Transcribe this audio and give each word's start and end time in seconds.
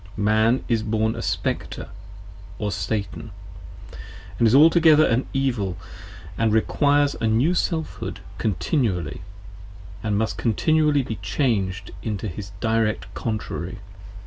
Man 0.17 0.63
is 0.67 0.81
born 0.81 1.15
a 1.15 1.21
Spectre 1.21 1.89
or 2.57 2.71
Satan, 2.71 3.29
& 3.95 4.39
is 4.39 4.55
altogether 4.55 5.05
an 5.05 5.27
Evil, 5.31 5.77
10 6.37 6.49
& 6.49 6.49
requires 6.49 7.15
a 7.21 7.27
New 7.27 7.53
Selfhood 7.53 8.19
continually, 8.39 9.21
& 9.69 10.03
must 10.03 10.39
continually 10.39 11.03
be 11.03 11.17
changed 11.17 11.91
into 12.01 12.27
his 12.27 12.51
direct 12.59 13.13
Contrary. 13.13 13.77